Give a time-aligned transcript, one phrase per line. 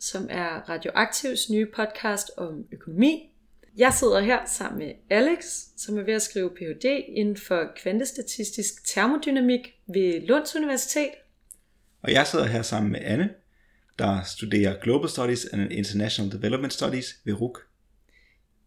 [0.00, 3.30] som er Radioaktivs nye podcast om økonomi.
[3.76, 5.44] Jeg sidder her sammen med Alex,
[5.76, 7.04] som er ved at skrive Ph.D.
[7.08, 11.10] inden for kvantestatistisk termodynamik ved Lunds Universitet.
[12.02, 13.30] Og jeg sidder her sammen med Anne,
[13.98, 17.58] der studerer Global Studies and International Development Studies ved RUK.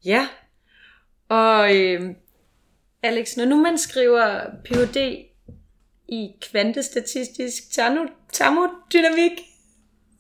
[0.06, 0.28] Ja,
[1.30, 2.16] og øh,
[3.04, 4.98] Alex, når nu man skriver Ph.D.
[6.08, 7.72] i kvantestatistisk
[8.32, 9.32] termodynamik,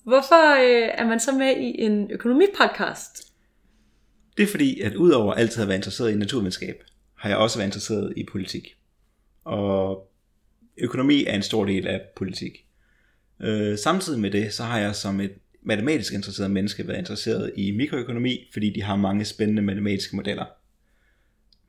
[0.03, 3.34] hvorfor øh, er man så med i en økonomipodcast?
[4.37, 6.84] Det er fordi, at udover altid at være interesseret i naturvidenskab,
[7.15, 8.77] har jeg også været interesseret i politik.
[9.43, 10.12] Og
[10.77, 12.65] økonomi er en stor del af politik.
[13.41, 15.31] Øh, samtidig med det, så har jeg som et
[15.62, 20.46] matematisk interesseret menneske været interesseret i mikroøkonomi, fordi de har mange spændende matematiske modeller.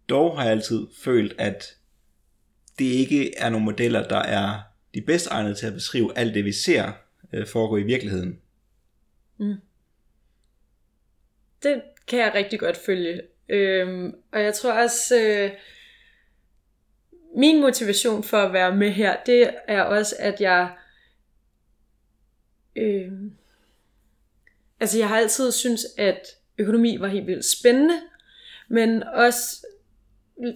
[0.08, 1.64] Dog har jeg altid følt, at
[2.78, 4.60] det ikke er nogle modeller, der er
[4.94, 6.92] de bedst egnede til at beskrive alt det, vi ser
[7.34, 8.40] øh, foregå i virkeligheden.
[9.38, 9.54] Mm.
[11.62, 13.22] Det kan jeg rigtig godt følge.
[13.48, 15.50] Øhm, og jeg tror også, øh,
[17.36, 20.76] min motivation for at være med her, det er også, at jeg...
[22.76, 23.12] Øh,
[24.80, 26.26] altså jeg har altid synes at
[26.58, 27.94] økonomi var helt vildt spændende,
[28.68, 29.66] men også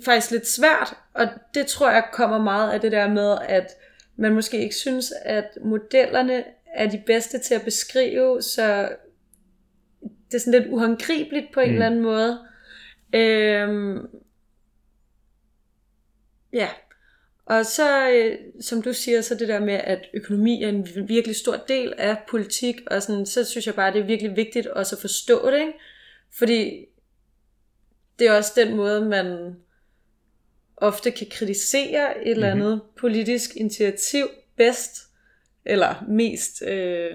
[0.05, 3.67] faktisk lidt svært, og det tror jeg kommer meget af det der med, at
[4.17, 8.89] man måske ikke synes, at modellerne er de bedste til at beskrive, så
[10.03, 11.73] det er sådan lidt uhåndgribeligt på en mm.
[11.73, 12.39] eller anden måde.
[13.15, 14.07] Øhm,
[16.53, 16.69] ja,
[17.47, 21.37] og så, øh, som du siger, så det der med, at økonomi er en virkelig
[21.37, 24.97] stor del af politik, og sådan, så synes jeg bare, det er virkelig vigtigt også
[24.97, 25.73] at forstå det, ikke?
[26.39, 26.85] Fordi
[28.19, 29.57] det er også den måde, man
[30.77, 32.61] ofte kan kritisere et eller mhm.
[32.61, 32.99] andet mm-hmm.
[33.01, 34.27] politisk initiativ
[34.57, 35.08] bedst,
[35.69, 37.11] eller mest øh,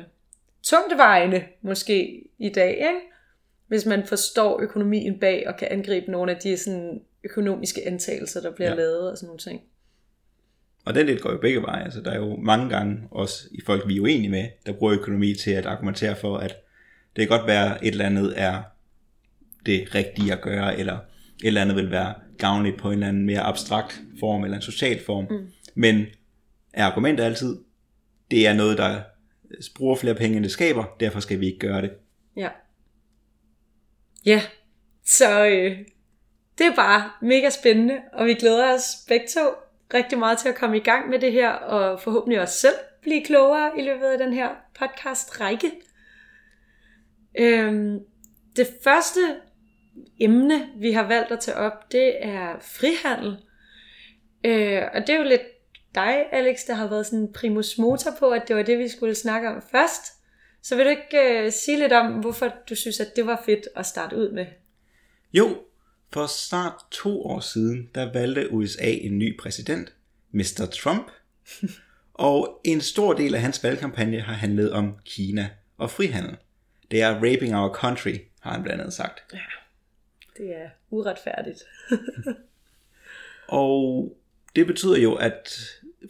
[0.64, 3.00] tungtvejende måske i dag, ikke?
[3.68, 8.52] hvis man forstår økonomien bag og kan angribe nogle af de sådan, økonomiske antagelser, der
[8.52, 8.76] bliver ja.
[8.76, 9.62] lavet og sådan nogle ting.
[10.86, 11.84] Og den del går jo begge veje.
[11.84, 14.94] Altså, der er jo mange gange også i folk, vi er uenige med, der bruger
[14.94, 16.56] økonomi til at argumentere for, at
[17.16, 18.62] det kan godt være, at et eller andet er
[19.66, 23.26] det rigtige at gøre, eller et eller andet vil være gavnligt på en eller anden
[23.26, 25.28] mere abstrakt form, eller en social form.
[25.30, 25.48] Mm.
[25.76, 26.06] Men
[26.74, 27.58] er argumentet altid,
[28.34, 29.02] det er noget, der
[29.76, 31.92] bruger flere penge, end det skaber, derfor skal vi ikke gøre det.
[32.36, 32.50] Ja.
[34.26, 34.42] Ja,
[35.06, 35.78] så øh,
[36.58, 39.42] det er bare mega spændende, og vi glæder os begge to
[39.94, 43.26] rigtig meget til at komme i gang med det her, og forhåbentlig også selv blive
[43.26, 45.72] klogere i løbet af den her podcast-række.
[47.40, 48.00] Øhm,
[48.56, 49.20] det første
[50.20, 53.38] emne, vi har valgt at tage op, det er frihandel.
[54.46, 55.53] Øh, og det er jo lidt
[55.96, 58.88] dig, Alex, der har været sådan en primus motor på, at det var det, vi
[58.88, 60.14] skulle snakke om først.
[60.62, 63.68] Så vil du ikke uh, sige lidt om, hvorfor du synes, at det var fedt
[63.76, 64.46] at starte ud med?
[65.34, 65.58] Jo,
[66.14, 69.94] for snart to år siden, der valgte USA en ny præsident,
[70.32, 70.68] Mr.
[70.74, 71.12] Trump.
[72.14, 76.38] og en stor del af hans valgkampagne har handlet om Kina og frihandel.
[76.92, 79.34] Det er raping our country, har han blandt andet sagt.
[79.34, 79.40] Ja,
[80.38, 81.64] det er uretfærdigt.
[83.48, 84.18] og
[84.56, 85.60] det betyder jo, at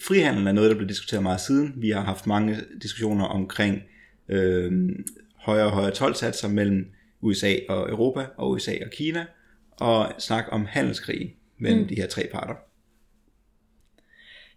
[0.01, 1.73] frihandel er noget, der bliver diskuteret meget siden.
[1.77, 3.81] Vi har haft mange diskussioner omkring
[4.29, 4.89] øh,
[5.35, 9.25] højere og højere tolvsatser mellem USA og Europa og USA og Kina,
[9.71, 11.87] og snak om handelskrig mellem mm.
[11.87, 12.55] de her tre parter.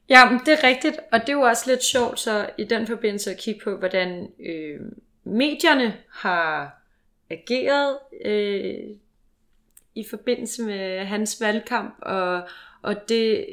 [0.09, 3.31] Ja, det er rigtigt, og det er jo også lidt sjovt så i den forbindelse
[3.31, 4.81] at kigge på, hvordan øh,
[5.25, 6.83] medierne har
[7.31, 8.97] ageret øh,
[9.95, 12.49] i forbindelse med hans valgkamp, og,
[12.83, 13.47] og det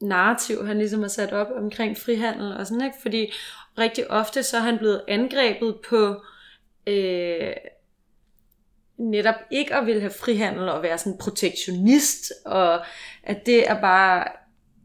[0.00, 2.96] narrativ, han ligesom har sat op omkring frihandel og sådan, ikke?
[3.02, 3.32] Fordi
[3.78, 6.22] rigtig ofte så er han blevet angrebet på
[6.86, 7.52] øh,
[8.98, 12.84] netop ikke at ville have frihandel og være sådan protektionist, og
[13.22, 14.24] at det er bare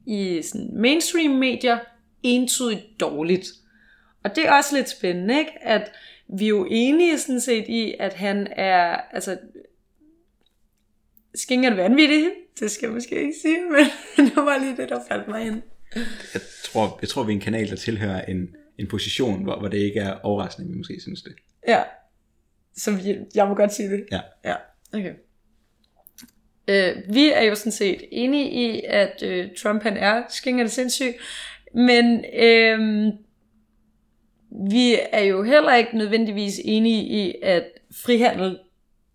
[0.05, 1.77] i sådan mainstream medier
[2.23, 3.47] entydigt dårligt.
[4.23, 5.51] Og det er også lidt spændende, ikke?
[5.61, 5.91] At
[6.27, 9.37] vi er jo enige sådan set i, at han er, altså,
[11.35, 15.27] skingerne vanvittig, det skal jeg måske ikke sige, men det var lige det, der faldt
[15.27, 15.61] mig ind.
[16.33, 19.67] Jeg tror, jeg tror vi er en kanal, der tilhører en, en position, hvor, hvor
[19.67, 21.33] det ikke er overraskende, vi måske synes det.
[21.67, 21.83] Ja.
[22.77, 24.05] Som jeg, jeg må godt sige det.
[24.11, 24.19] Ja.
[24.45, 24.55] Ja,
[24.93, 25.13] okay.
[26.67, 31.13] Øh, vi er jo sådan set enige i, at øh, Trump han er skingerne sindssyg,
[31.73, 32.79] men øh,
[34.69, 38.59] vi er jo heller ikke nødvendigvis enige i, at frihandel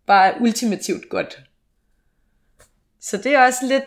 [0.07, 1.43] bare er ultimativt godt.
[3.01, 3.85] Så det er også lidt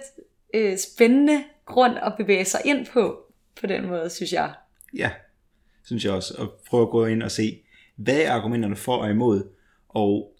[0.54, 3.24] øh, spændende grund at bevæge sig ind på,
[3.62, 4.54] på den måde, synes jeg.
[4.94, 5.12] Ja,
[5.86, 6.34] synes jeg også.
[6.38, 7.64] Og prøve at gå ind og se,
[7.96, 9.50] hvad er argumenterne for og imod,
[9.90, 10.38] og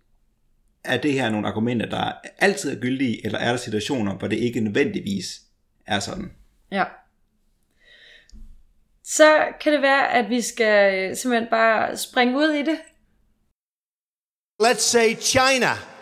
[0.84, 4.38] er det her nogle argumenter, der altid er gyldige, eller er der situationer, hvor det
[4.38, 5.42] ikke nødvendigvis
[5.86, 6.32] er sådan?
[6.72, 6.84] Ja.
[9.04, 12.80] Så kan det være, at vi skal øh, simpelthen bare springe ud i det.
[14.64, 15.93] Let's say China.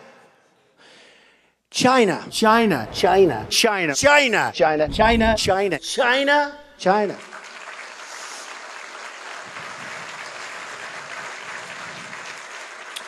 [1.72, 2.26] China.
[2.30, 2.86] China.
[2.92, 3.46] China.
[3.48, 3.94] China.
[3.94, 4.52] China.
[4.52, 4.88] China.
[4.92, 5.34] China.
[5.36, 5.78] China.
[5.78, 6.58] China.
[6.78, 7.16] China.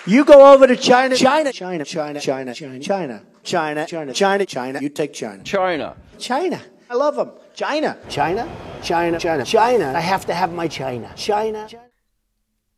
[0.07, 1.15] You go over to China.
[1.15, 1.53] China.
[1.53, 1.85] China.
[1.85, 2.21] China.
[2.21, 2.21] China.
[2.21, 2.55] China.
[2.55, 3.23] China.
[3.43, 3.87] China.
[3.87, 4.15] China.
[4.15, 4.47] China.
[4.47, 4.81] China.
[4.81, 5.43] You take China.
[5.45, 5.97] China.
[6.19, 6.61] China.
[6.89, 7.33] I love them.
[7.55, 7.99] China.
[8.09, 8.49] China.
[8.83, 9.19] China.
[9.19, 9.45] China.
[9.45, 9.93] China.
[9.95, 11.13] I have to have my China.
[11.17, 11.67] China.
[11.69, 11.85] China.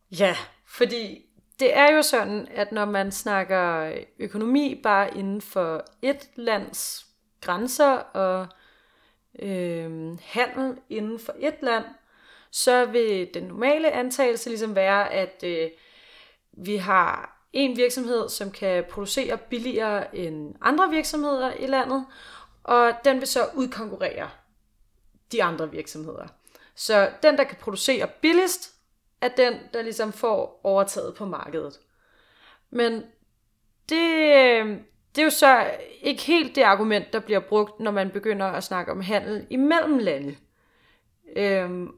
[0.08, 0.34] Ja,
[0.64, 1.25] fordi
[1.60, 7.06] det er jo sådan, at når man snakker økonomi bare inden for et lands
[7.40, 8.46] grænser og
[9.38, 11.84] øh, handel inden for et land,
[12.50, 15.70] så vil den normale antagelse ligesom være, at øh,
[16.52, 22.06] vi har en virksomhed, som kan producere billigere end andre virksomheder i landet,
[22.64, 24.30] og den vil så udkonkurrere
[25.32, 26.26] de andre virksomheder.
[26.74, 28.75] Så den, der kan producere billigst,
[29.26, 31.78] er den, der ligesom får overtaget på markedet.
[32.70, 33.02] Men
[33.88, 34.78] det, øh,
[35.14, 35.70] det er jo så
[36.02, 39.98] ikke helt det argument, der bliver brugt, når man begynder at snakke om handel imellem
[39.98, 40.36] lande.
[41.36, 41.88] Øhm,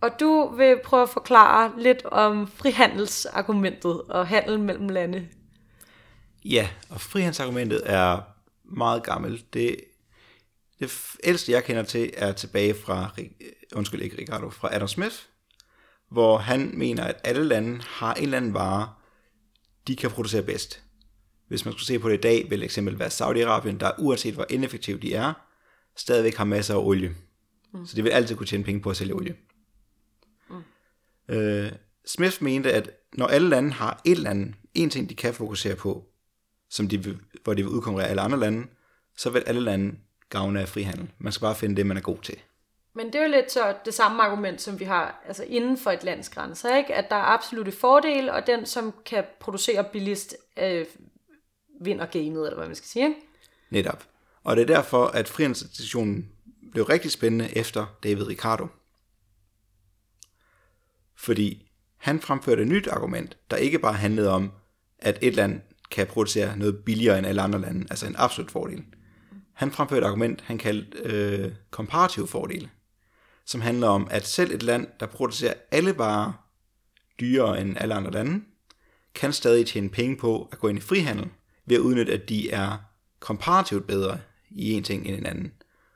[0.00, 5.28] og du vil prøve at forklare lidt om frihandelsargumentet og handel mellem lande.
[6.44, 8.20] Ja, og frihandelsargumentet er
[8.64, 9.54] meget gammelt.
[9.54, 9.76] Det,
[10.80, 10.92] det
[11.24, 13.10] ældste, jeg kender til, er tilbage fra,
[13.74, 15.16] undskyld ikke Ricardo, fra Adam Smith,
[16.10, 18.92] hvor han mener, at alle lande har en eller anden vare,
[19.86, 20.82] de kan producere bedst.
[21.48, 24.46] Hvis man skulle se på det i dag, vil eksempel være Saudi-Arabien, der uanset hvor
[24.50, 25.32] ineffektiv de er,
[25.96, 27.14] stadigvæk har masser af olie.
[27.74, 27.86] Mm.
[27.86, 29.36] Så de vil altid kunne tjene penge på at sælge olie.
[30.50, 31.34] Mm.
[31.34, 31.72] Øh,
[32.06, 35.76] Smith mente, at når alle lande har et eller andet, en ting de kan fokusere
[35.76, 36.08] på,
[36.70, 38.66] som de vil, hvor de vil udkonkurrere alle andre lande,
[39.16, 39.98] så vil alle lande
[40.30, 41.10] gavne af frihandel.
[41.18, 42.36] Man skal bare finde det, man er god til.
[42.98, 45.90] Men det er jo lidt så det samme argument, som vi har altså inden for
[45.90, 46.94] et lands grænser, ikke?
[46.94, 50.86] at der er absolute fordele, og den, som kan producere billigst, øh,
[51.80, 53.08] vinder gamet, eller hvad man skal sige.
[53.08, 53.20] Ikke?
[53.70, 54.04] Netop.
[54.44, 56.28] Og det er derfor, at frihandelsdiskussionen
[56.72, 58.66] blev rigtig spændende efter David Ricardo.
[61.16, 64.52] Fordi han fremførte et nyt argument, der ikke bare handlede om,
[64.98, 65.60] at et land
[65.90, 68.84] kan producere noget billigere end alle andre lande, altså en absolut fordel.
[69.52, 72.70] Han fremførte et argument, han kaldte øh, komparative fordele,
[73.48, 76.32] som handler om, at selv et land, der producerer alle varer
[77.20, 78.44] dyrere end alle andre lande,
[79.14, 81.28] kan stadig tjene penge på at gå ind i frihandel,
[81.66, 82.76] ved at udnytte, at de er
[83.20, 85.52] komparativt bedre i en ting end en anden.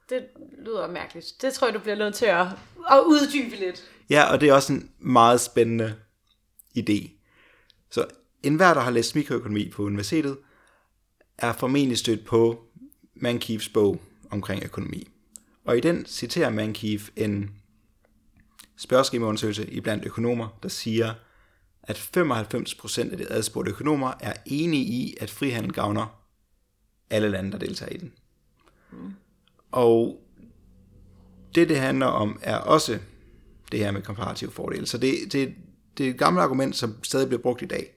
[0.09, 0.27] Det
[0.59, 1.27] lyder mærkeligt.
[1.43, 2.47] Det tror jeg, du bliver nødt til at,
[2.91, 3.91] at uddybe lidt.
[4.11, 5.95] Ja, og det er også en meget spændende
[6.79, 7.11] idé.
[7.91, 8.07] Så
[8.43, 10.39] enhver, der har læst mikroøkonomi på universitetet,
[11.39, 12.65] er formentlig stødt på
[13.15, 15.12] Mankeefs bog omkring økonomi.
[15.65, 17.51] Og i den citerer Mankeef en
[18.77, 21.15] spørgeskemaundersøgelse i blandt økonomer, der siger,
[21.83, 26.23] at 95% af de adspurgte økonomer er enige i, at frihandel gavner
[27.11, 28.13] alle lande, der deltager i den.
[28.93, 29.13] Mm.
[29.73, 30.21] Og
[31.55, 32.99] det, det handler om, er også
[33.73, 34.87] det her med komparative fordele.
[34.87, 35.55] Så det, det,
[35.99, 37.95] det er et gammelt argument, som stadig bliver brugt i dag.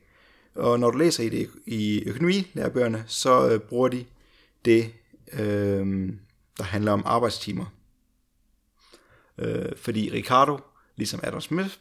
[0.55, 4.05] Og når du læser i det i økonomilærebøgerne, så øh, bruger de
[4.65, 4.91] det,
[5.33, 6.09] øh,
[6.57, 7.65] der handler om arbejdstimer.
[9.37, 10.59] Øh, fordi Ricardo,
[10.95, 11.75] ligesom Adam Smith,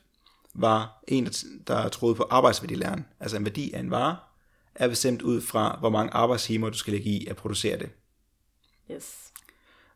[0.54, 1.26] var en,
[1.66, 3.06] der troede på arbejdsværdilæren.
[3.20, 4.16] Altså en værdi af en vare,
[4.74, 7.90] er bestemt ud fra, hvor mange arbejdstimer du skal lægge i at producere det.
[8.90, 9.30] Yes.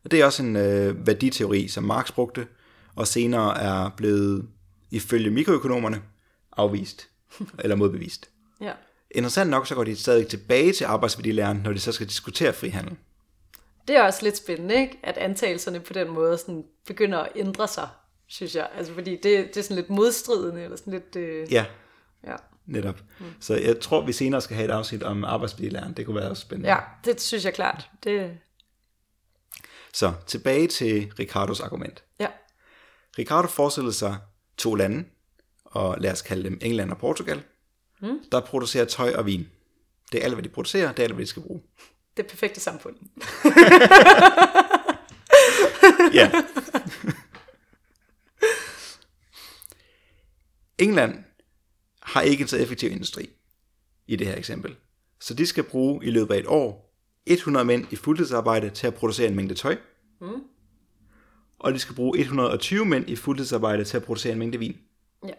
[0.03, 2.47] Og det er også en øh, værditeori, som Marx brugte,
[2.95, 4.49] og senere er blevet,
[4.91, 6.01] ifølge mikroøkonomerne,
[6.51, 7.09] afvist
[7.63, 8.29] eller modbevist.
[8.61, 8.73] Ja.
[9.11, 12.97] Interessant nok, så går de stadig tilbage til arbejdsværdilæren, når de så skal diskutere frihandel.
[13.87, 14.99] Det er også lidt spændende, ikke?
[15.03, 17.89] at antagelserne på den måde sådan begynder at ændre sig,
[18.27, 18.69] synes jeg.
[18.75, 21.15] Altså, fordi det, det er sådan lidt modstridende, eller sådan lidt...
[21.15, 21.65] Øh, Ja,
[22.23, 22.35] ja.
[22.65, 22.99] netop.
[23.19, 23.25] Mm.
[23.39, 25.93] Så jeg tror, vi senere skal have et afsnit om arbejdsværdilæren.
[25.93, 26.69] Det kunne være også spændende.
[26.69, 27.89] ja, det synes jeg klart.
[28.03, 28.37] Det,
[29.93, 32.03] Så tilbage til Ricardos argument.
[32.19, 32.27] ja.
[33.17, 34.17] Ricardo forestillede sig
[34.57, 35.03] to lande,
[35.65, 37.43] og lad os kalde dem England og Portugal,
[38.01, 38.19] mm.
[38.31, 39.47] der producerer tøj og vin.
[40.11, 41.61] Det er alt, hvad de producerer, det er alt, hvad de skal bruge.
[42.19, 42.95] Det perfekte samfund.
[46.13, 46.31] Ja.
[50.77, 51.23] England
[52.01, 53.29] har ikke en så effektiv industri
[54.07, 54.75] i det her eksempel.
[55.19, 56.95] Så de skal bruge i løbet af et år
[57.25, 59.77] 100 mænd i fuldtidsarbejde til at producere en mængde tøj.
[60.21, 60.43] Mm.
[61.59, 64.77] Og de skal bruge 120 mænd i fuldtidsarbejde til at producere en mængde vin.
[65.27, 65.33] Ja.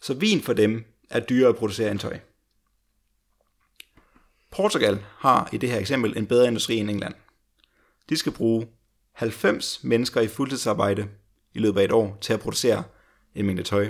[0.00, 2.18] Så vin for dem er dyrere at producere end tøj.
[4.50, 7.14] Portugal har i det her eksempel en bedre industri end England.
[8.08, 8.68] De skal bruge
[9.12, 11.08] 90 mennesker i fuldtidsarbejde
[11.54, 12.84] i løbet af et år til at producere
[13.34, 13.88] en mængde tøj,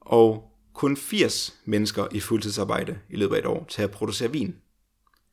[0.00, 4.56] og kun 80 mennesker i fuldtidsarbejde i løbet af et år til at producere vin.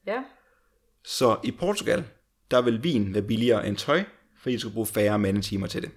[0.07, 0.23] Ja.
[1.03, 2.03] Så i Portugal,
[2.51, 4.03] der vil vin være billigere end tøj,
[4.37, 5.91] fordi de skal bruge færre mandetimer til det.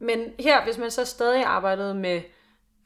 [0.00, 2.22] Men her, hvis man så stadig arbejdede med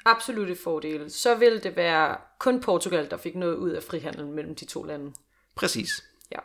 [0.05, 4.55] absolute fordele, så ville det være kun Portugal, der fik noget ud af frihandlen mellem
[4.55, 5.13] de to lande.
[5.55, 6.05] Præcis.
[6.31, 6.39] Ja.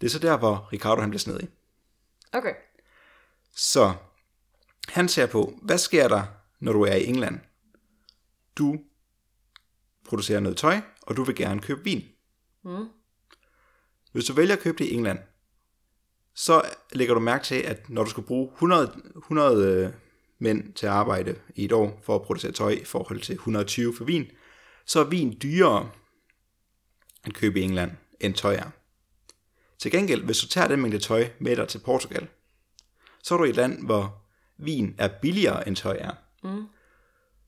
[0.00, 1.48] Det er så der, hvor Ricardo han bliver snedig.
[2.32, 2.54] Okay.
[3.54, 3.94] Så
[4.88, 6.22] han ser på, hvad sker der,
[6.60, 7.40] når du er i England?
[8.56, 8.78] Du
[10.04, 12.04] producerer noget tøj, og du vil gerne købe vin.
[12.62, 12.88] Mm.
[14.12, 15.18] Hvis du vælger at købe det i England,
[16.34, 19.92] så lægger du mærke til, at når du skal bruge 100, 100 øh,
[20.38, 23.96] mænd til at arbejde i et år for at producere tøj i forhold til 120
[23.96, 24.26] for vin,
[24.86, 25.90] så er vin dyrere
[27.24, 27.90] at købe i England,
[28.20, 28.70] end tøj er.
[29.78, 32.28] Til gengæld, hvis du tager den mængde tøj med dig til Portugal,
[33.22, 34.22] så er du i et land, hvor
[34.58, 36.12] vin er billigere end tøj er.
[36.42, 36.66] Mm.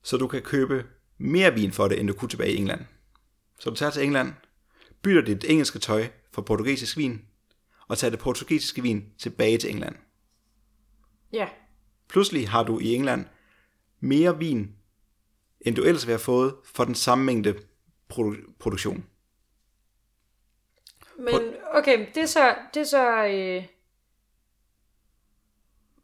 [0.03, 0.85] Så du kan købe
[1.17, 2.85] mere vin for det, end du kunne tilbage i England.
[3.59, 4.33] Så du tager til England,
[5.01, 7.21] bytter dit engelske tøj for portugisisk vin,
[7.87, 9.95] og tager det portugisiske vin tilbage til England.
[11.33, 11.47] Ja.
[12.09, 13.25] Pludselig har du i England
[13.99, 14.75] mere vin,
[15.61, 17.55] end du ellers ville have fået for den samme mængde
[18.13, 19.05] produ- produktion.
[21.17, 23.65] Men okay, det er så, det er så øh,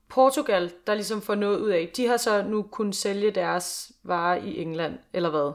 [0.10, 1.92] Portugal, der ligesom får noget ud af.
[1.98, 5.54] De har så nu kunnet sælge deres varer i England, eller hvad?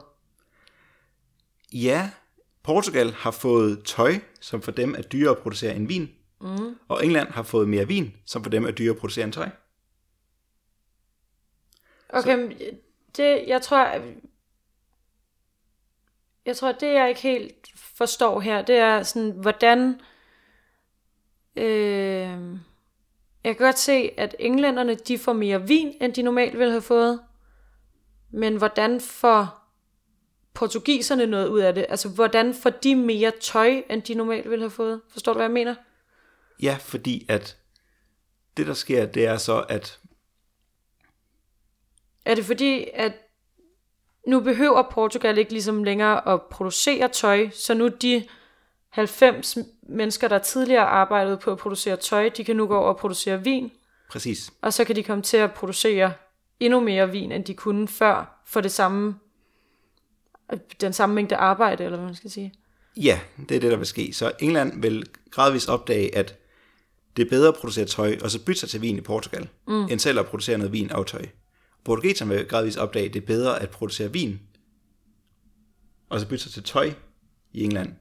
[1.73, 2.11] Ja,
[2.63, 6.09] Portugal har fået tøj, som for dem er dyrere at producere end vin.
[6.41, 6.75] Mm.
[6.87, 9.49] Og England har fået mere vin, som for dem er dyrere at producere end tøj.
[12.13, 12.53] Okay, men
[13.17, 14.01] det, jeg tror,
[16.45, 20.01] jeg tror, det jeg ikke helt forstår her, det er sådan, hvordan,
[21.55, 22.55] øh,
[23.43, 26.81] jeg kan godt se, at englænderne, de får mere vin, end de normalt ville have
[26.81, 27.21] fået,
[28.29, 29.61] men hvordan får
[30.53, 31.85] portugiserne noget ud af det?
[31.89, 35.01] Altså, hvordan får de mere tøj, end de normalt ville have fået?
[35.09, 35.75] Forstår du, hvad jeg mener?
[36.61, 37.57] Ja, fordi at
[38.57, 39.99] det der sker, det er så, at
[42.25, 43.13] Er det fordi, at
[44.27, 48.27] nu behøver Portugal ikke ligesom længere at producere tøj, så nu de
[48.89, 49.57] 90
[49.89, 53.43] mennesker, der tidligere arbejdede på at producere tøj, de kan nu gå over og producere
[53.43, 53.71] vin,
[54.09, 56.13] præcis, og så kan de komme til at producere
[56.59, 59.15] endnu mere vin, end de kunne før, for det samme,
[60.81, 62.53] den samme mængde arbejde, eller hvad man skal sige.
[62.97, 64.13] ja, det er det, der vil ske.
[64.13, 66.37] Så England vil gradvist opdage, at
[67.17, 69.73] det er bedre at producere tøj, og så bytte sig til vin i Portugal, mm.
[69.73, 71.25] end selv at producere noget vin og tøj.
[71.83, 74.39] Portugiserne vil gradvist opdage, at det er bedre at producere vin,
[76.09, 76.93] og så bytte sig til tøj
[77.51, 77.95] i England,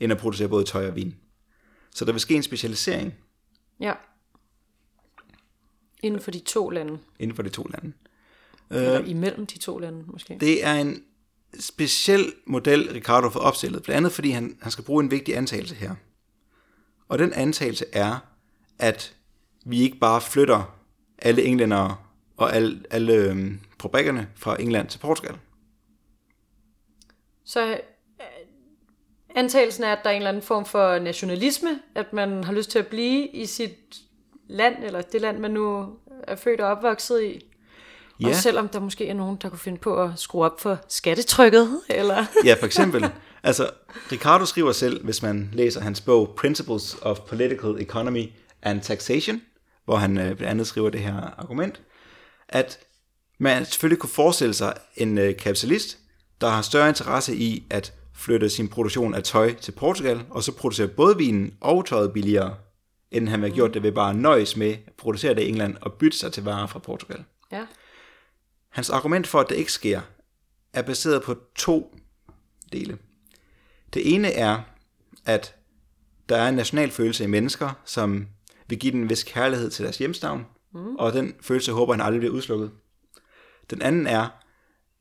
[0.00, 1.14] end at producere både tøj og vin.
[1.94, 3.14] Så der vil ske en specialisering
[3.80, 3.94] Ja.
[6.02, 6.98] Inden for de to lande.
[7.18, 7.92] inden for de to lande.
[8.70, 10.36] Eller imellem de to lande, måske.
[10.40, 11.04] Det er en
[11.60, 15.74] speciel model, Ricardo får opstillet, blandt andet fordi han, han skal bruge en vigtig antagelse
[15.74, 15.94] her.
[17.08, 18.18] Og den antagelse er,
[18.78, 19.16] at
[19.66, 20.78] vi ikke bare flytter
[21.18, 21.96] alle englændere
[22.36, 25.34] og alle, alle øhm, fabrikkerne fra England til Portugal.
[27.44, 27.76] Så øh,
[29.34, 32.70] antagelsen er, at der er en eller anden form for nationalisme, at man har lyst
[32.70, 33.96] til at blive i sit
[34.48, 37.40] land, eller det land, man nu er født og opvokset i.
[38.20, 38.28] Ja.
[38.28, 41.80] Og selvom der måske er nogen, der kunne finde på at skrue op for skattetrykket,
[41.88, 42.24] eller...
[42.44, 43.04] Ja, for eksempel.
[43.42, 43.70] altså,
[44.12, 48.26] Ricardo skriver selv, hvis man læser hans bog Principles of Political Economy
[48.62, 49.42] and Taxation,
[49.84, 51.82] hvor han øh, blandt andet skriver det her argument,
[52.48, 52.78] at
[53.38, 55.98] man selvfølgelig kunne forestille sig en øh, kapitalist,
[56.40, 60.52] der har større interesse i at flytte sin produktion af tøj til Portugal, og så
[60.52, 62.56] producere både vinen og tøjet billigere,
[63.10, 65.76] end han ville have gjort det ved bare nøjes med at producere det i England
[65.80, 67.24] og bytte sig til varer fra Portugal.
[67.52, 67.66] Ja.
[68.68, 70.00] Hans argument for, at det ikke sker,
[70.72, 71.96] er baseret på to
[72.72, 72.98] dele.
[73.94, 74.60] Det ene er,
[75.24, 75.54] at
[76.28, 78.28] der er en national følelse i mennesker, som
[78.68, 80.96] vil give den en vis kærlighed til deres hjemstavn, mm.
[80.96, 82.70] og den følelse håber han aldrig bliver udslukket.
[83.70, 84.28] Den anden er,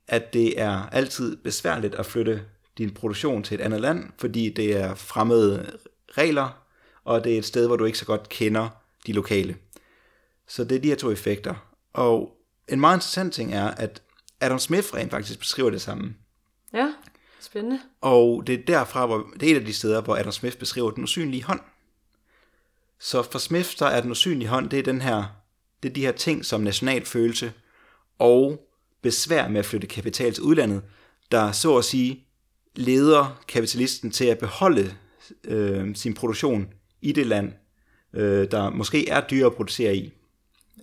[0.08, 2.46] at det er altid besværligt at flytte
[2.78, 5.78] din produktion til et andet land, fordi det er fremmede
[6.18, 6.64] regler,
[7.04, 8.70] og det er et sted, hvor du ikke så godt kender
[9.08, 9.56] de lokale.
[10.48, 11.56] Så det er de her to effekter.
[11.94, 12.38] Og
[12.68, 14.02] en meget interessant ting er, at
[14.40, 16.16] Adam Smith rent faktisk beskriver det samme.
[16.74, 16.94] Ja,
[17.40, 17.80] spændende.
[18.02, 20.92] Og det er derfra, hvor det er et af de steder, hvor Adam Smith beskriver
[20.92, 21.60] den usynlige hånd.
[23.00, 25.43] Så for Smith, så er den usynlige hånd, det er den her,
[25.84, 27.54] det er de her ting som nationalfølelse
[28.20, 28.70] og
[29.02, 30.82] besvær med at flytte kapital til udlandet,
[31.32, 32.28] der så at sige
[32.76, 34.96] leder kapitalisten til at beholde
[35.44, 36.68] øh, sin produktion
[37.02, 37.54] i det land,
[38.14, 40.14] øh, der måske er dyrere at producere i.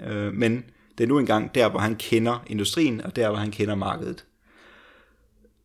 [0.01, 0.65] Øh, men
[0.99, 4.25] det er nu engang der, hvor han kender industrien, og der, hvor han kender markedet.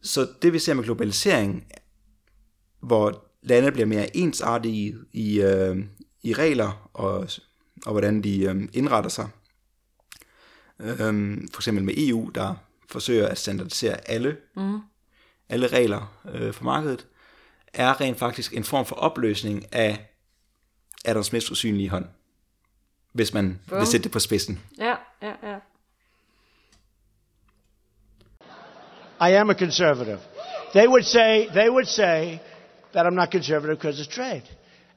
[0.01, 1.65] Så det vi ser med globalisering,
[2.79, 5.77] hvor lande bliver mere ensartige i, øh,
[6.23, 7.29] i regler og,
[7.85, 9.29] og hvordan de øh, indretter sig.
[10.79, 12.55] Øh, for eksempel med EU, der
[12.89, 14.79] forsøger at standardisere alle, mm.
[15.49, 17.07] alle regler øh, for markedet,
[17.73, 20.09] er rent faktisk en form for opløsning af
[21.05, 22.05] Adam Smiths usynlige hånd.
[23.11, 23.79] Hvis man Bum.
[23.79, 24.59] vil sætte det på spidsen.
[24.77, 25.57] Ja, ja, ja.
[29.29, 30.19] I am a conservative.
[30.73, 32.37] They would say, they would say
[32.93, 34.43] that I'm not conservative because of trade.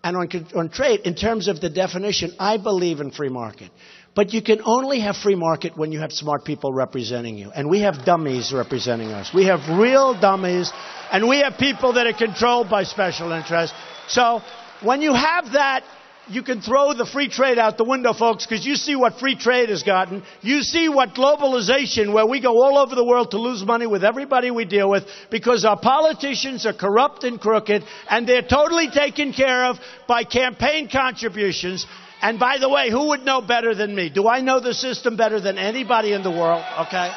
[0.02, 3.70] And on, on trade, in terms of the definition, I believe in free market.
[4.14, 7.50] But you can only have free market when you have smart people representing you.
[7.50, 9.32] And we have dummies representing us.
[9.34, 10.72] We have real dummies,
[11.12, 13.76] and we have people that are controlled by special interests.
[14.08, 14.40] So
[14.82, 15.84] when you have that,
[16.30, 19.36] you can throw the free trade out the window, folks, because you see what free
[19.36, 20.22] trade has gotten.
[20.42, 24.04] You see what globalization, where we go all over the world to lose money with
[24.04, 29.32] everybody we deal with, because our politicians are corrupt and crooked, and they're totally taken
[29.32, 31.86] care of by campaign contributions.
[32.20, 34.10] And by the way, who would know better than me?
[34.10, 36.64] Do I know the system better than anybody in the world?
[36.86, 37.12] Okay?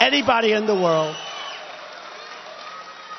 [0.00, 1.16] Anybody in the world.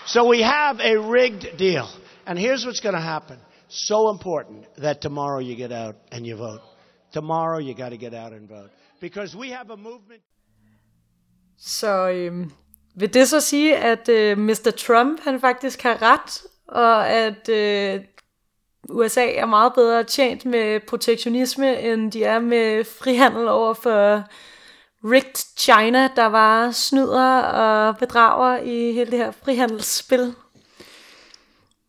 [0.06, 1.90] So we have a rigged deal.
[2.26, 3.40] And here's what's going to happen.
[3.74, 6.62] So important that tomorrow you get out and you vote.
[7.14, 8.70] Tomorrow you got to get out and vote.
[9.00, 10.22] Because we have a movement.
[11.58, 12.52] Så øhm,
[12.96, 14.72] vil det så sige, at øh, Mr.
[14.78, 18.02] Trump han faktisk har ret, og at øh,
[18.90, 24.24] USA er meget bedre tjent med protektionisme, end de er med frihandel over for
[25.04, 30.36] rigged China, der var snyder og bedrager i hele det her frihandelsspil.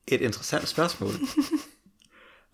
[0.07, 1.11] Et interessant spørgsmål.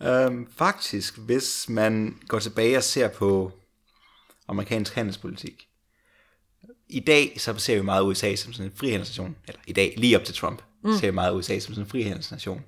[0.03, 3.53] øhm, faktisk, hvis man går tilbage og ser på
[4.49, 5.69] amerikansk handelspolitik,
[6.89, 10.19] i dag så ser vi meget USA som sådan en frihandelsnation, eller i dag, lige
[10.19, 10.93] op til Trump, mm.
[10.93, 12.65] ser vi meget USA som sådan en frihandelsnation,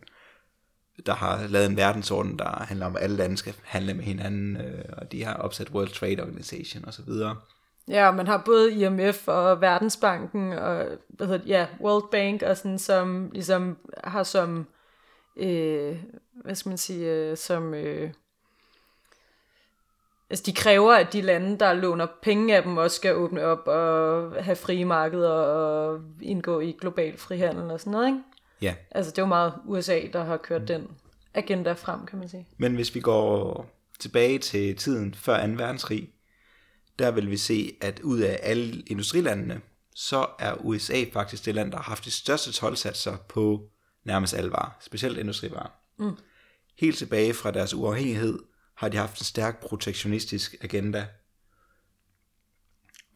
[1.06, 4.56] der har lavet en verdensorden, der handler om, at alle lande skal handle med hinanden,
[4.56, 7.08] øh, og de har opsat World Trade Organization osv.
[7.88, 12.56] Ja, man har både IMF og Verdensbanken og hvad hedder det, ja, World Bank og
[12.56, 14.66] sådan, som ligesom har som,
[15.40, 15.96] øh,
[16.44, 18.10] hvad skal man sige, øh, som, øh,
[20.30, 23.66] altså de kræver, at de lande, der låner penge af dem, også skal åbne op
[23.66, 28.20] og have frie markeder og indgå i global frihandel og sådan noget, ikke?
[28.62, 30.88] Ja, Altså det er jo meget USA, der har kørt den
[31.34, 32.46] agenda frem, kan man sige.
[32.58, 33.66] Men hvis vi går
[33.98, 35.52] tilbage til tiden før 2.
[35.52, 36.08] verdenskrig,
[36.98, 39.60] der vil vi se, at ud af alle industrilandene,
[39.94, 43.70] så er USA faktisk det land, der har haft de største tolvsatser på
[44.04, 45.70] nærmest alle varer, specielt industrivarer.
[45.98, 46.16] Mm.
[46.78, 48.38] Helt tilbage fra deres uafhængighed
[48.74, 51.06] har de haft en stærk protektionistisk agenda.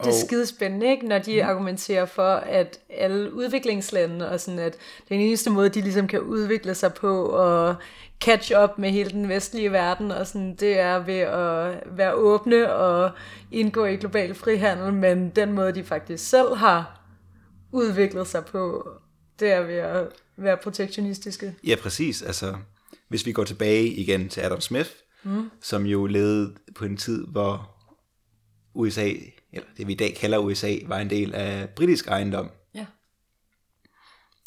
[0.00, 1.06] Det er skide spændende, ikke?
[1.06, 4.76] når de argumenterer for, at alle udviklingslande, og sådan at
[5.08, 7.76] den eneste måde, de ligesom kan udvikle sig på og
[8.20, 12.72] catch up med hele den vestlige verden, og sådan, det er ved at være åbne
[12.72, 13.10] og
[13.52, 17.00] indgå i global frihandel, men den måde, de faktisk selv har
[17.72, 18.88] udviklet sig på,
[19.40, 21.54] det er ved at være protektionistiske.
[21.64, 22.22] Ja, præcis.
[22.22, 22.56] Altså,
[23.08, 24.90] hvis vi går tilbage igen til Adam Smith,
[25.22, 25.50] mm.
[25.60, 27.70] som jo levede på en tid, hvor
[28.74, 29.12] USA,
[29.52, 32.50] eller det vi i dag kalder USA, var en del af britisk ejendom.
[32.74, 32.86] Ja.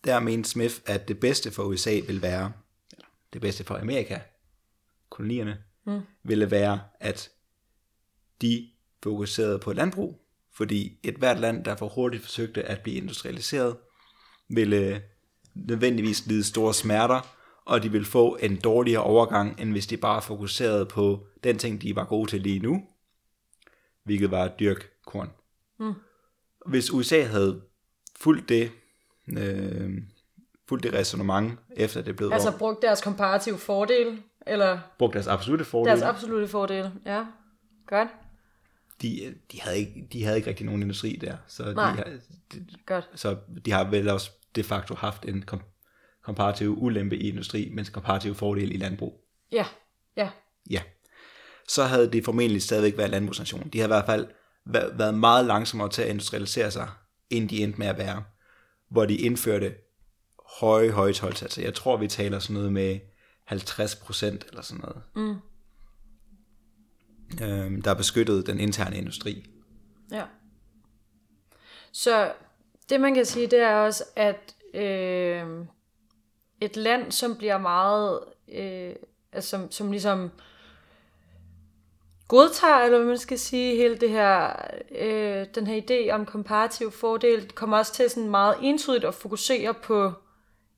[0.04, 2.52] Der mente Smith, at det bedste for USA ville være,
[2.92, 4.20] eller det bedste for Amerika,
[5.10, 6.02] kolonierne, mm.
[6.24, 7.30] ville være, at
[8.42, 8.70] de
[9.04, 10.22] fokuserede på landbrug,
[10.54, 13.78] fordi et hvert land, der for hurtigt forsøgte at blive industrialiseret,
[14.50, 15.02] ville
[15.56, 20.22] nødvendigvis lide store smerter, og de ville få en dårligere overgang, end hvis de bare
[20.22, 22.84] fokuserede på den ting, de var gode til lige nu,
[24.04, 25.30] hvilket var at dyrke korn.
[25.80, 25.94] Mm.
[26.66, 27.62] Hvis USA havde
[28.20, 28.72] fulgt det,
[29.38, 29.90] øh,
[30.70, 35.66] fulgt det resonemang, efter det blev Altså brugt deres komparative fordel, eller brugt deres absolute
[35.66, 36.92] fordel, deres absolute fordel.
[37.06, 37.26] Ja,
[37.88, 38.08] godt.
[39.02, 41.92] De, de, havde ikke, de havde ikke rigtig nogen industri der, så de, Nej.
[41.92, 42.04] har,
[42.54, 43.10] de, Godt.
[43.16, 45.62] så de har vel også de facto haft en kom,
[46.24, 49.24] komparativ ulempe i industri, men en komparativ fordel i landbrug.
[49.52, 49.66] Ja,
[50.18, 50.30] ja.
[50.70, 50.82] Ja.
[51.68, 53.70] Så havde de formentlig stadigvæk været landbrugsnation.
[53.70, 54.28] De har i hvert fald
[54.66, 56.90] væ- været meget langsommere til at industrialisere sig,
[57.30, 58.24] end de endte med at være.
[58.90, 59.76] Hvor de indførte
[60.60, 61.62] høje, høje tolvsatser.
[61.64, 63.00] Jeg tror, vi taler sådan noget med
[63.46, 65.02] 50 procent eller sådan noget.
[65.16, 65.36] Mm
[67.42, 69.50] øh, der beskyttede den interne industri.
[70.12, 70.24] Ja.
[71.92, 72.32] Så
[72.90, 75.66] det man kan sige, det er også, at øh,
[76.62, 78.20] et land, som bliver meget,
[78.54, 78.96] øh,
[79.32, 80.32] altså, som, som ligesom
[82.28, 84.56] godtager, eller hvad man skal sige, hele det her,
[85.00, 89.74] øh, den her idé om komparativ fordel, kommer også til sådan meget entydigt at fokusere
[89.74, 90.14] på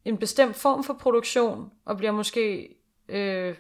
[0.06, 2.76] en bestemt form for produktion, og bliver måske,
[3.10, 3.56] øh,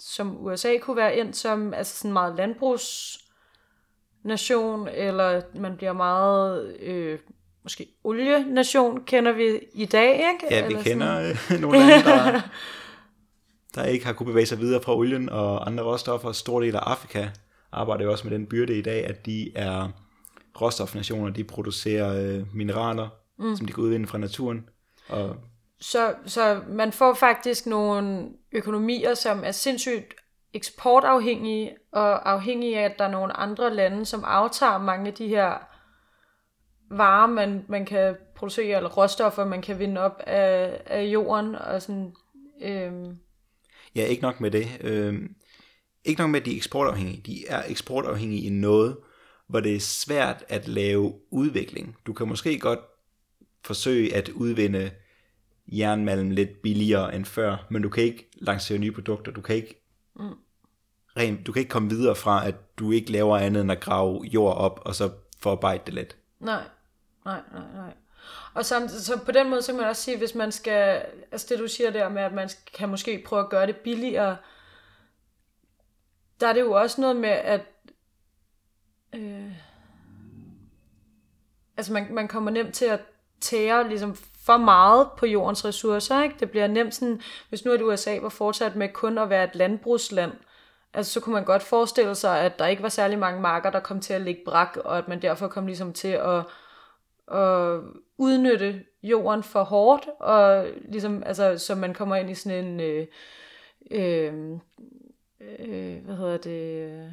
[0.00, 3.18] som USA kunne være ind som, altså sådan meget landbrugs
[4.24, 7.18] nation, eller man bliver meget, øh,
[7.62, 10.54] måske olienation, kender vi i dag, ikke?
[10.54, 12.40] Ja, vi eller kender øh, nogle lande, der,
[13.74, 16.32] der ikke har kunne bevæge sig videre fra olien og andre råstoffer.
[16.32, 17.28] Stor del af Afrika
[17.72, 19.88] arbejder jo også med den byrde i dag, at de er
[20.60, 21.30] råstofnationer.
[21.30, 23.08] De producerer øh, mineraler,
[23.38, 23.56] mm.
[23.56, 24.68] som de kan udvinde fra naturen.
[25.08, 25.36] Og
[25.80, 30.14] så, så man får faktisk nogle økonomier, som er sindssygt
[30.54, 35.28] eksportafhængige, og afhængige af, at der er nogle andre lande, som aftager mange af de
[35.28, 35.68] her
[36.90, 41.82] varer, man, man kan producere, eller råstoffer, man kan vinde op af, af jorden, og
[41.82, 42.14] sådan,
[42.62, 43.16] øhm,
[43.94, 44.66] ja, ikke nok med det.
[44.80, 45.34] Øhm,
[46.04, 47.22] ikke nok med, at de er eksportafhængige.
[47.26, 48.96] De er eksportafhængige i noget,
[49.48, 51.96] hvor det er svært at lave udvikling.
[52.06, 52.80] Du kan måske godt
[53.64, 54.90] forsøge at udvinde
[55.72, 59.32] jernmalm lidt billigere end før, men du kan ikke lancere nye produkter.
[59.32, 59.84] Du kan ikke
[60.20, 60.34] Mm.
[61.16, 64.24] rent, du kan ikke komme videre fra, at du ikke laver andet end at grave
[64.24, 66.16] jord op, og så forarbejde det lidt.
[66.40, 66.62] Nej,
[67.24, 67.94] nej, nej, nej.
[68.54, 71.02] Og samtidig, så på den måde, så kan man også sige, hvis man skal,
[71.32, 74.36] altså det du siger der med, at man kan måske prøve at gøre det billigere,
[76.40, 77.60] der er det jo også noget med, at
[79.14, 79.52] øh,
[81.76, 83.00] altså man, man kommer nemt til at
[83.40, 84.16] tære ligesom
[84.48, 86.36] for meget på jordens ressourcer, ikke?
[86.40, 89.54] Det bliver nemt sådan, hvis nu at USA var fortsat med kun at være et
[89.54, 90.32] landbrugsland,
[90.94, 93.80] altså så kunne man godt forestille sig, at der ikke var særlig mange marker, der
[93.80, 96.44] kom til at ligge brak, og at man derfor kom ligesom til at,
[97.38, 97.80] at
[98.18, 103.06] udnytte jorden for hårdt, og ligesom, altså, så man kommer ind i sådan en, øh,
[103.90, 104.58] øh,
[105.40, 107.12] øh, hvad hedder det, øh,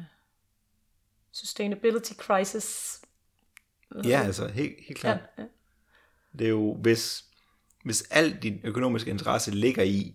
[1.32, 3.00] sustainability crisis.
[4.04, 5.18] Ja, altså helt, helt klart.
[5.38, 5.48] Ja, ja.
[6.38, 7.25] Det er jo, hvis,
[7.86, 10.14] hvis al din økonomiske interesse ligger i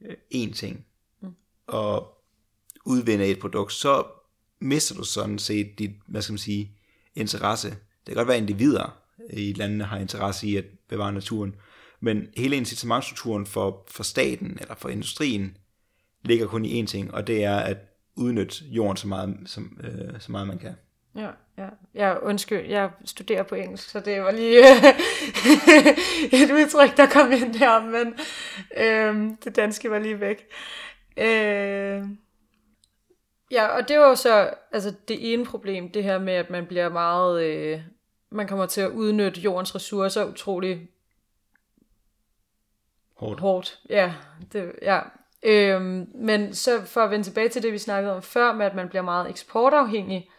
[0.00, 0.86] øh, én ting,
[1.20, 1.34] mm.
[1.66, 2.24] og
[2.84, 4.04] udvinde et produkt, så
[4.60, 6.76] mister du sådan set dit, hvad skal man sige,
[7.14, 7.68] interesse.
[7.68, 8.98] Det kan godt være, at individer
[9.30, 11.54] i landene har interesse i at bevare naturen,
[12.00, 15.56] men hele incitamentstrukturen for, for staten eller for industrien
[16.24, 17.78] ligger kun i én ting, og det er at
[18.16, 20.74] udnytte jorden så meget, som, øh, så meget man kan.
[21.16, 21.68] Ja, ja.
[21.94, 24.58] Jeg undskyld, jeg studerer på engelsk, så det var lige
[26.42, 28.14] et udtryk, der kom ind der, men
[28.76, 30.46] øhm, det danske var lige væk.
[31.16, 32.02] Øh,
[33.50, 36.66] ja, og det var jo så altså det ene problem, det her med, at man
[36.66, 37.80] bliver meget, øh,
[38.30, 40.88] man kommer til at udnytte jordens ressourcer utrolig
[43.16, 43.40] Hårdt.
[43.40, 43.80] hårdt.
[43.90, 44.14] Ja,
[44.52, 45.00] det, ja.
[45.42, 48.74] Øhm, men så for at vende tilbage til det, vi snakkede om før, med at
[48.74, 50.30] man bliver meget eksportafhængig,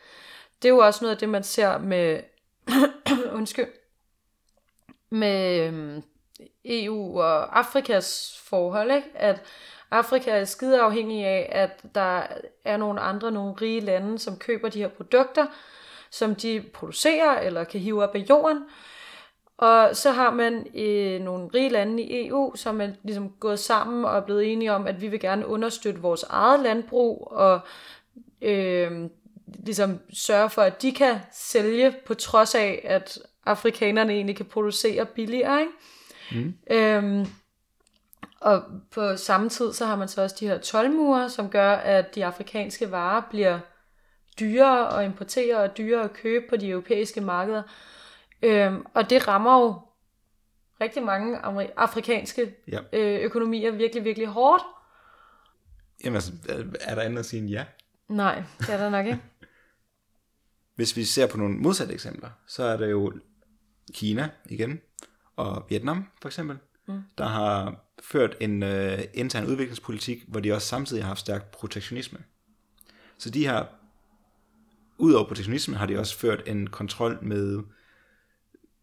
[0.64, 2.20] det er jo også noget af det, man ser med,
[3.38, 3.68] undskyld,
[5.10, 6.04] med øhm,
[6.66, 9.08] EU og Afrikas forhold, ikke?
[9.16, 9.44] at
[9.92, 12.22] Afrika er skide afhængig af, at der
[12.66, 15.46] er nogle andre, nogle rige lande, som køber de her produkter,
[16.10, 18.64] som de producerer eller kan hive op af jorden.
[19.58, 24.06] Og så har man øh, nogle rige lande i EU, som er ligesom gået sammen
[24.06, 27.60] og er blevet enige om, at vi vil gerne understøtte vores eget landbrug og
[28.42, 29.10] øh,
[29.60, 35.06] ligesom sørge for, at de kan sælge på trods af, at afrikanerne egentlig kan producere
[35.06, 35.60] billigere.
[35.62, 35.72] Ikke?
[36.46, 36.54] Mm.
[36.72, 37.26] Øhm,
[38.42, 42.16] og på samme tid, så har man så også de her tolvmure, som gør, at
[42.16, 43.60] de afrikanske varer bliver
[44.40, 47.64] dyrere at importere og dyrere at købe på de europæiske markeder.
[48.42, 49.76] Øhm, og det rammer jo
[50.82, 51.38] rigtig mange
[51.78, 52.80] afrikanske Ja.
[52.94, 54.64] øh, økonomier virkelig, virkelig hårdt.
[56.04, 57.66] Jamen altså, er- er der andet at sige end ja?
[58.10, 59.20] Nej, det er der nok ikke.
[60.76, 63.14] Hvis vi ser på nogle modsatte eksempler, så er der jo
[63.94, 64.80] Kina igen,
[65.36, 66.58] og Vietnam for eksempel,
[66.88, 67.02] mm.
[67.18, 72.20] der har ført en øh, intern udviklingspolitik, hvor de også samtidig har haft stærk protektionisme.
[73.18, 73.70] Så de har
[74.98, 77.64] udover protektionisme har de også ført en kontrol med,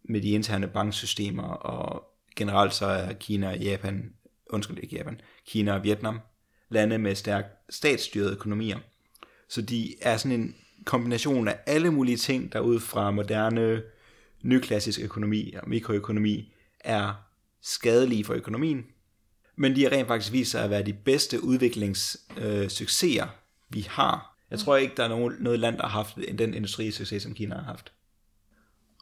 [0.03, 2.05] med de interne banksystemer, og
[2.37, 4.15] generelt så er Kina og Japan,
[4.51, 6.21] undskyld ikke Japan, Kina og Vietnam,
[6.69, 8.79] lande med stærk statsstyrede økonomier.
[9.49, 10.55] Så de er sådan en
[10.91, 13.83] kombination af alle mulige ting, der ud fra moderne,
[14.43, 17.13] nyklassisk økonomi og mikroøkonomi er
[17.63, 18.87] skadelige for økonomien,
[19.57, 23.31] men de har rent faktisk vist sig at være de bedste udviklingssucceser, øh,
[23.69, 24.37] vi har.
[24.51, 27.55] Jeg tror ikke, der er nogen, noget land, der har haft den industrisucces, som Kina
[27.55, 27.93] har haft.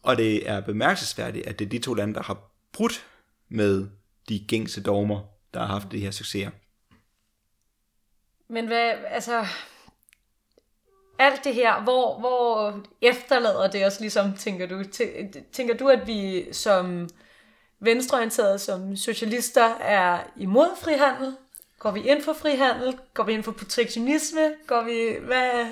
[0.03, 3.07] Og det er bemærkelsesværdigt, at det er de to lande, der har brudt
[3.48, 3.88] med
[4.29, 5.20] de gængse dogmer,
[5.55, 6.51] der har haft de her succeser.
[8.48, 9.46] Men hvad, altså,
[11.18, 14.85] alt det her, hvor, hvor efterlader det os ligesom, tænker du?
[15.52, 17.09] Tænker du, at vi som
[17.81, 21.37] venstreorienterede, som socialister er imod frihandel?
[21.78, 22.98] Går vi ind for frihandel?
[23.14, 24.54] Går vi ind for protektionisme?
[24.66, 25.66] Går vi, hvad...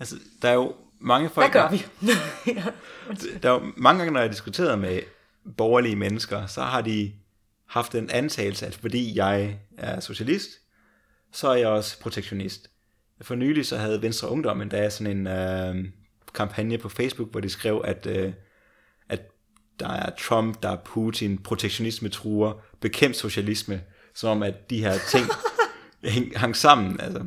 [0.00, 1.52] Altså, der er jo mange folk...
[1.52, 1.86] Hvad gør vi?
[3.42, 5.00] der er jo mange gange, når jeg har diskuteret med
[5.56, 7.12] borgerlige mennesker, så har de
[7.66, 10.50] haft en antagelse, at fordi jeg er socialist,
[11.32, 12.70] så er jeg også protektionist.
[13.22, 15.74] For nylig så havde Venstre Ungdom endda sådan en øh,
[16.34, 18.32] kampagne på Facebook, hvor de skrev, at, øh,
[19.08, 19.20] at
[19.80, 23.82] der er Trump, der er Putin, protektionisme truer, bekæmp socialisme,
[24.14, 25.26] som om at de her ting
[26.14, 27.00] hang, hang sammen.
[27.00, 27.26] Altså.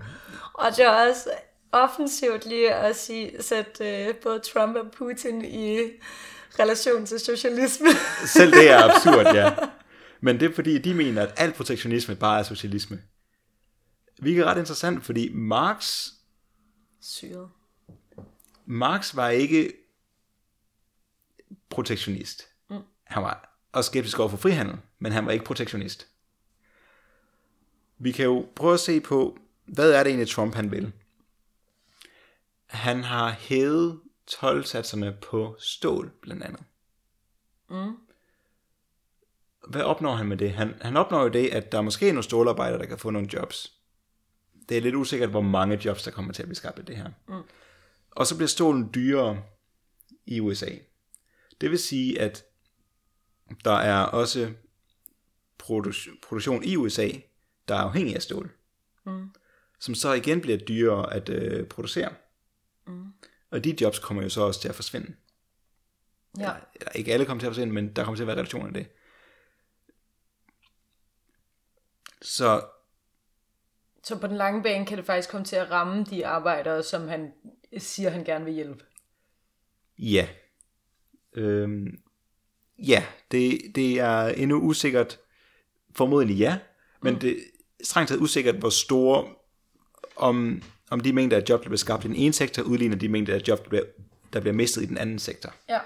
[0.54, 1.30] Og det er også
[1.72, 5.80] offensivt lige at sige, sætte øh, både Trump og Putin i
[6.60, 7.88] relation til socialisme.
[8.26, 9.54] Selv det er absurd, ja.
[10.22, 13.00] Men det er fordi, de mener, at al protektionisme bare er socialisme.
[14.20, 16.10] Hvilket er ret interessant, fordi Marx...
[17.02, 17.50] Syret.
[18.66, 19.74] Marx var ikke
[21.70, 22.48] protektionist.
[22.70, 22.82] Mm.
[23.04, 26.08] Han var også skeptisk over for frihandel, men han var ikke protektionist.
[27.98, 30.92] Vi kan jo prøve at se på, hvad er det egentlig Trump han vil?
[32.66, 34.00] Han har hævet
[34.32, 36.64] 12-satserne på stål, blandt andet.
[37.70, 37.98] Mm.
[39.68, 40.52] Hvad opnår han med det?
[40.52, 43.30] Han, han opnår jo det, at der er måske nogle stålarbejdere, der kan få nogle
[43.34, 43.80] jobs.
[44.70, 46.98] Det er lidt usikkert, hvor mange jobs, der kommer til at blive skabt af det
[46.98, 47.10] her.
[47.28, 47.42] Mm.
[48.12, 49.44] Og så bliver stålen dyrere
[50.26, 50.70] i USA.
[51.62, 52.46] Det vil sige, at
[53.66, 54.54] der er også
[56.22, 57.10] produktion i USA,
[57.68, 58.52] der er afhængig af stål.
[59.06, 59.30] Mm.
[59.80, 62.14] Som så igen bliver dyrere at øh, producere.
[62.88, 63.14] Mm.
[63.52, 65.16] Og de jobs kommer jo så også til at forsvinde.
[66.38, 66.44] Ja.
[66.44, 68.68] Eller, eller ikke alle kommer til at forsvinde, men der kommer til at være reduktion
[68.68, 68.88] af det.
[72.22, 72.66] Så
[74.06, 77.08] så på den lange bane kan det faktisk komme til at ramme de arbejdere, som
[77.08, 77.34] han
[77.78, 78.84] siger, han gerne vil hjælpe.
[80.00, 80.28] Ja.
[81.34, 82.00] Øhm,
[82.78, 85.20] ja, det, det er endnu usikkert.
[85.96, 86.58] Formodentlig ja,
[87.02, 87.20] men mm.
[87.20, 87.42] det er
[87.84, 89.28] strengt taget usikkert, hvor store,
[90.16, 93.10] om, om de mængder af job, der bliver skabt i den ene sektor, udligner de
[93.10, 93.84] mængder af job, der bliver,
[94.34, 95.54] der bliver mistet i den anden sektor.
[95.70, 95.80] Ja.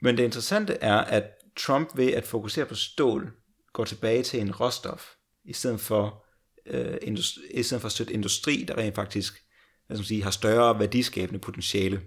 [0.00, 1.24] Men det interessante er, at
[1.56, 3.32] Trump ved at fokusere på stål,
[3.72, 6.24] går tilbage til en råstof, i stedet for
[6.70, 9.44] øh, industri, i stedet for at støtte industri, der rent faktisk
[9.88, 12.02] hvad skal man sige, har større værdiskabende potentiale.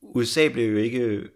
[0.00, 1.28] USA blev jo ikke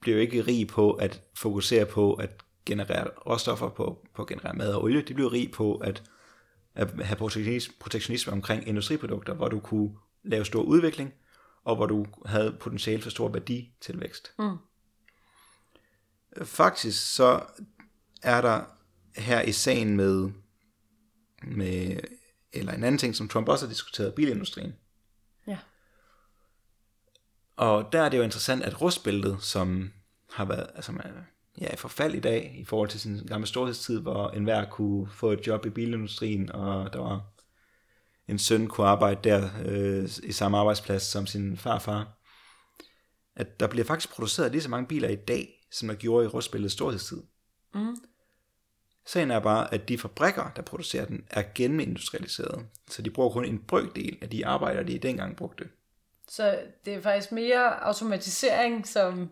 [0.00, 2.30] blev jo ikke rig på at fokusere på at
[2.66, 5.02] generere råstoffer på, på at generere mad og olie.
[5.02, 6.02] De blev rig på at,
[6.74, 9.90] at have protektionisme, protektionisme omkring industriprodukter, hvor du kunne
[10.22, 11.14] lave stor udvikling,
[11.64, 14.32] og hvor du havde potentiale for stor værditilvækst.
[14.38, 14.56] Mm.
[16.44, 17.42] Faktisk så
[18.22, 18.64] er der
[19.18, 20.30] her i sagen med,
[21.42, 22.00] med,
[22.52, 24.74] eller en anden ting, som Trump også har diskuteret, bilindustrien.
[25.46, 25.58] Ja.
[27.56, 29.92] Og der er det jo interessant, at rustbæltet, som
[30.32, 30.92] har været altså,
[31.60, 35.32] ja, i forfald i dag, i forhold til sin gamle storhedstid, hvor enhver kunne få
[35.32, 37.22] et job i bilindustrien, og der var
[38.28, 42.18] en søn kunne arbejde der øh, i samme arbejdsplads som sin farfar,
[43.36, 46.28] at der bliver faktisk produceret lige så mange biler i dag, som der gjorde i
[46.28, 47.22] rustbæltets storhedstid.
[47.74, 47.96] Mm.
[49.08, 52.66] Sagen er bare, at de fabrikker, der producerer den, er genindustrialiseret.
[52.88, 55.68] Så de bruger kun en brøkdel af de arbejder, de dengang brugte.
[56.28, 59.30] Så det er faktisk mere automatisering, som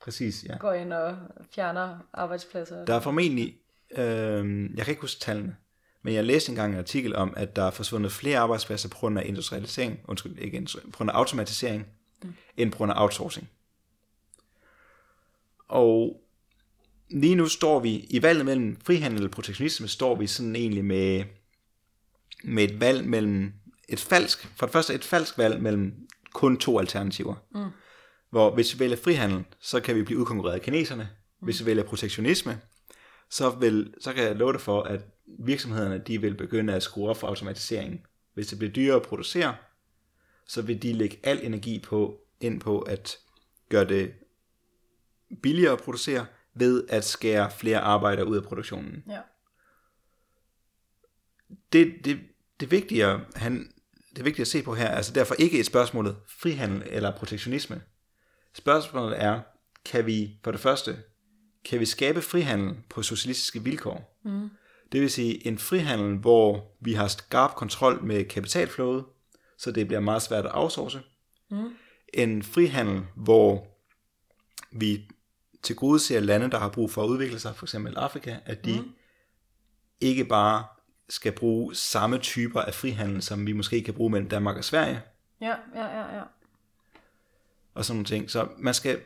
[0.00, 0.56] Præcis, ja.
[0.56, 1.16] går ind og
[1.54, 2.84] fjerner arbejdspladser.
[2.84, 3.58] Der er formentlig,
[3.90, 5.56] øh, jeg kan ikke huske tallene,
[6.02, 9.18] men jeg læste engang en artikel om, at der er forsvundet flere arbejdspladser på grund
[9.18, 11.86] af industrialisering, undskyld, ikke på grund af automatisering,
[12.22, 12.34] mm.
[12.56, 13.50] end på grund af outsourcing.
[15.68, 16.22] Og
[17.10, 21.24] lige nu står vi i valget mellem frihandel og protektionisme, står vi sådan egentlig med,
[22.44, 23.52] med et valg mellem
[23.88, 25.94] et falsk, for det første et falsk valg mellem
[26.32, 27.34] kun to alternativer.
[27.54, 27.70] Mm.
[28.30, 31.08] Hvor hvis vi vælger frihandel, så kan vi blive udkonkurreret af kineserne.
[31.40, 31.44] Mm.
[31.44, 32.60] Hvis vi vælger protektionisme,
[33.30, 35.00] så, vil, så kan jeg love dig for, at
[35.38, 38.00] virksomhederne de vil begynde at skrue op for automatiseringen.
[38.34, 39.54] Hvis det bliver dyrere at producere,
[40.46, 43.18] så vil de lægge al energi på ind på at
[43.68, 44.12] gøre det
[45.42, 49.04] billigere at producere ved at skære flere arbejdere ud af produktionen.
[49.08, 49.20] Ja.
[51.72, 52.20] Det, det,
[52.60, 53.72] det vigtige, han,
[54.16, 57.82] det vigtige at se på her er altså derfor ikke et spørgsmål frihandel eller protektionisme.
[58.54, 59.40] Spørgsmålet er,
[59.84, 60.96] kan vi for det første,
[61.64, 64.20] kan vi skabe frihandel på socialistiske vilkår?
[64.24, 64.50] Mm.
[64.92, 69.04] Det vil sige en frihandel, hvor vi har skarp kontrol med kapitalflowet,
[69.58, 71.00] så det bliver meget svært at outsource.
[71.50, 71.74] Mm.
[72.14, 73.66] En frihandel, hvor
[74.72, 75.08] vi
[75.62, 78.64] til gode ser lande, der har brug for at udvikle sig, for eksempel Afrika, at
[78.64, 78.90] de mm.
[80.00, 80.64] ikke bare
[81.08, 85.02] skal bruge samme typer af frihandel, som vi måske kan bruge mellem Danmark og Sverige.
[85.40, 86.22] Ja, ja, ja, ja.
[87.74, 88.30] Og sådan nogle ting.
[88.30, 89.00] Så man skal,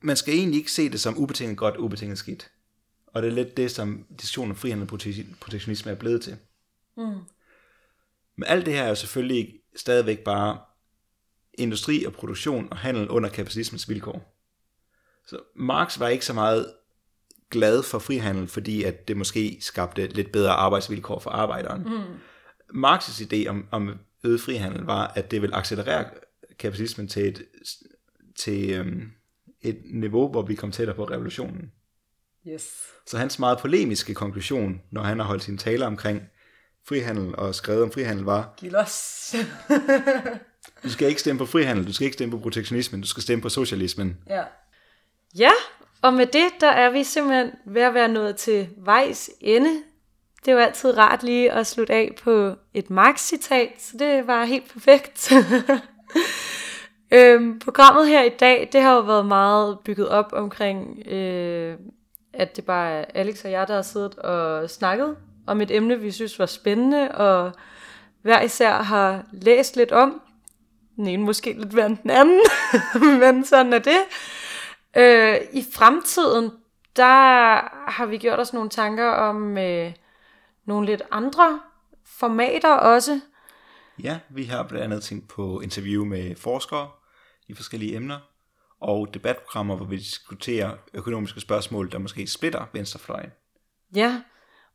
[0.00, 2.50] man skal egentlig ikke se det som ubetinget godt, ubetinget skidt.
[3.06, 4.98] Og det er lidt det, som diskussionen om frihandel og
[5.40, 6.36] protektionisme er blevet til.
[6.96, 7.18] Mm.
[8.36, 10.58] Men alt det her er jo selvfølgelig stadigvæk bare
[11.54, 14.37] industri og produktion og handel under kapitalismens vilkår.
[15.28, 16.72] Så Marx var ikke så meget
[17.50, 21.82] glad for frihandel, fordi at det måske skabte lidt bedre arbejdsvilkår for arbejderen.
[21.82, 22.84] Mm.
[22.84, 26.10] Marx' idé om, om øget frihandel var, at det vil accelerere
[26.58, 27.44] kapitalismen til et,
[28.38, 29.10] til, øhm,
[29.60, 31.72] et niveau, hvor vi kom tættere på revolutionen.
[32.48, 32.76] Yes.
[33.06, 36.22] Så hans meget polemiske konklusion, når han har holdt sine taler omkring
[36.88, 38.54] frihandel og skrevet om frihandel, var...
[38.56, 38.72] Giv
[40.84, 43.42] du skal ikke stemme på frihandel, du skal ikke stemme på protektionismen, du skal stemme
[43.42, 44.18] på socialismen.
[44.28, 44.42] Ja.
[45.36, 45.50] Ja,
[46.02, 49.70] og med det, der er vi simpelthen ved at være nået til vejs ende.
[50.40, 54.44] Det er jo altid rart lige at slutte af på et Marx-citat, så det var
[54.44, 55.32] helt perfekt.
[57.14, 61.76] øhm, programmet her i dag, det har jo været meget bygget op omkring, øh,
[62.32, 66.00] at det bare er Alex og jeg, der har siddet og snakket om et emne,
[66.00, 67.52] vi synes var spændende, og
[68.22, 70.22] hver især har læst lidt om.
[70.96, 72.40] Den ene måske lidt værd den anden,
[73.20, 73.98] men sådan er det.
[74.96, 76.50] Øh, I fremtiden,
[76.96, 79.92] der har vi gjort os nogle tanker om øh,
[80.64, 81.60] nogle lidt andre
[82.06, 83.20] formater også.
[84.02, 86.90] Ja, vi har blandt andet tænkt på interview med forskere
[87.48, 88.18] i forskellige emner,
[88.80, 93.30] og debatprogrammer, hvor vi diskuterer økonomiske spørgsmål, der måske splitter venstrefløjen.
[93.94, 94.22] Ja,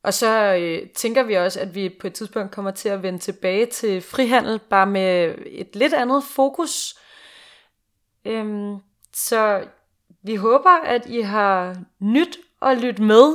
[0.03, 3.19] og så øh, tænker vi også, at vi på et tidspunkt kommer til at vende
[3.19, 6.99] tilbage til frihandel, bare med et lidt andet fokus.
[8.25, 8.77] Øhm,
[9.13, 9.67] så
[10.23, 13.33] vi håber, at I har nyt at lytte med,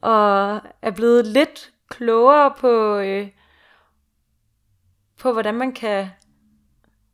[0.00, 3.28] og er blevet lidt klogere på, øh,
[5.18, 6.08] på hvordan man kan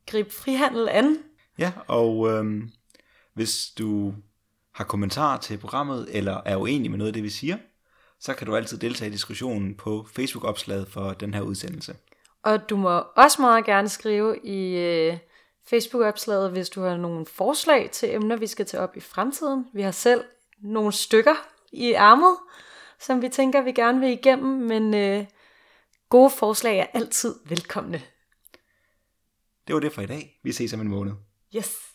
[0.06, 1.18] gribe frihandel an.
[1.58, 2.62] Ja, og øh,
[3.34, 4.14] hvis du
[4.72, 7.56] har kommentarer til programmet, eller er uenig med noget af det, vi siger,
[8.20, 11.96] så kan du altid deltage i diskussionen på Facebook-opslaget for den her udsendelse.
[12.42, 15.18] Og du må også meget gerne skrive i øh,
[15.66, 19.66] Facebook-opslaget, hvis du har nogle forslag til emner, vi skal tage op i fremtiden.
[19.72, 20.24] Vi har selv
[20.58, 21.34] nogle stykker
[21.72, 22.36] i ærmet,
[23.00, 25.26] som vi tænker, vi gerne vil igennem, men øh,
[26.08, 28.02] gode forslag er altid velkomne.
[29.66, 30.40] Det var det for i dag.
[30.42, 31.12] Vi ses om en måned.
[31.56, 31.93] Yes.